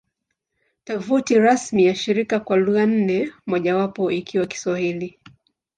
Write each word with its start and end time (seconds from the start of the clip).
Tovuti 0.83 1.37
rasmi 1.39 1.85
ya 1.85 1.95
shirika 1.95 2.39
kwa 2.39 2.57
lugha 2.57 2.85
nne, 2.85 3.31
mojawapo 3.47 4.11
ikiwa 4.11 4.45
Kiswahili 4.45 5.19